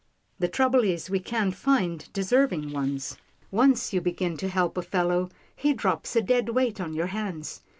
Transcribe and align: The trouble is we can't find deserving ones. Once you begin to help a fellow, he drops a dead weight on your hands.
The 0.39 0.47
trouble 0.47 0.83
is 0.83 1.11
we 1.11 1.19
can't 1.19 1.53
find 1.53 2.11
deserving 2.11 2.71
ones. 2.73 3.17
Once 3.51 3.93
you 3.93 4.01
begin 4.01 4.35
to 4.37 4.47
help 4.49 4.75
a 4.75 4.81
fellow, 4.81 5.29
he 5.55 5.73
drops 5.73 6.15
a 6.15 6.23
dead 6.23 6.49
weight 6.49 6.81
on 6.81 6.95
your 6.95 7.05
hands. 7.13 7.61